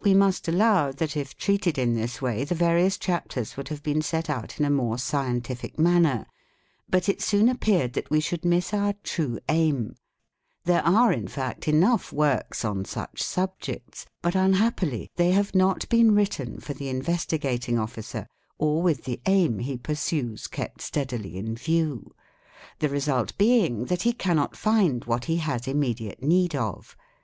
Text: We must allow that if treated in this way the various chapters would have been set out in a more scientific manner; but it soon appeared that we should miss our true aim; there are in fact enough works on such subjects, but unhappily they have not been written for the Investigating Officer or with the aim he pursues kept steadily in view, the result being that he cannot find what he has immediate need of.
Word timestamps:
We 0.00 0.14
must 0.14 0.46
allow 0.46 0.92
that 0.92 1.16
if 1.16 1.36
treated 1.36 1.76
in 1.76 1.94
this 1.96 2.22
way 2.22 2.44
the 2.44 2.54
various 2.54 2.96
chapters 2.96 3.56
would 3.56 3.66
have 3.66 3.82
been 3.82 4.00
set 4.00 4.30
out 4.30 4.60
in 4.60 4.64
a 4.64 4.70
more 4.70 4.96
scientific 4.96 5.76
manner; 5.76 6.26
but 6.88 7.08
it 7.08 7.20
soon 7.20 7.48
appeared 7.48 7.94
that 7.94 8.08
we 8.08 8.20
should 8.20 8.44
miss 8.44 8.72
our 8.72 8.92
true 9.02 9.40
aim; 9.48 9.96
there 10.66 10.86
are 10.86 11.12
in 11.12 11.26
fact 11.26 11.66
enough 11.66 12.12
works 12.12 12.64
on 12.64 12.84
such 12.84 13.20
subjects, 13.20 14.06
but 14.22 14.36
unhappily 14.36 15.10
they 15.16 15.32
have 15.32 15.52
not 15.52 15.88
been 15.88 16.14
written 16.14 16.60
for 16.60 16.72
the 16.72 16.88
Investigating 16.88 17.76
Officer 17.76 18.28
or 18.58 18.82
with 18.82 19.02
the 19.02 19.20
aim 19.26 19.58
he 19.58 19.76
pursues 19.76 20.46
kept 20.46 20.80
steadily 20.80 21.36
in 21.36 21.56
view, 21.56 22.12
the 22.78 22.88
result 22.88 23.36
being 23.36 23.86
that 23.86 24.02
he 24.02 24.12
cannot 24.12 24.54
find 24.54 25.06
what 25.06 25.24
he 25.24 25.38
has 25.38 25.66
immediate 25.66 26.22
need 26.22 26.54
of. 26.54 26.96